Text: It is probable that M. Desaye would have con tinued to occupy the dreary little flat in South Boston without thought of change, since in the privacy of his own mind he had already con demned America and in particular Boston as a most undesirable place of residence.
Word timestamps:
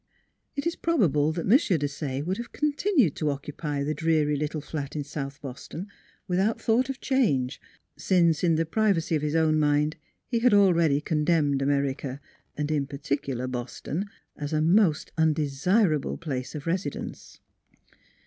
It 0.55 0.65
is 0.65 0.75
probable 0.75 1.31
that 1.33 1.45
M. 1.45 1.49
Desaye 1.51 2.25
would 2.25 2.37
have 2.37 2.51
con 2.51 2.73
tinued 2.73 3.13
to 3.17 3.29
occupy 3.29 3.83
the 3.83 3.93
dreary 3.93 4.35
little 4.35 4.59
flat 4.59 4.95
in 4.95 5.03
South 5.03 5.39
Boston 5.43 5.85
without 6.27 6.59
thought 6.59 6.89
of 6.89 6.99
change, 6.99 7.61
since 7.97 8.43
in 8.43 8.55
the 8.55 8.65
privacy 8.65 9.13
of 9.15 9.21
his 9.21 9.35
own 9.35 9.59
mind 9.59 9.97
he 10.25 10.39
had 10.39 10.55
already 10.55 11.01
con 11.01 11.23
demned 11.23 11.61
America 11.61 12.19
and 12.57 12.71
in 12.71 12.87
particular 12.87 13.45
Boston 13.45 14.09
as 14.35 14.53
a 14.53 14.59
most 14.59 15.11
undesirable 15.19 16.17
place 16.17 16.55
of 16.55 16.65
residence. 16.65 17.39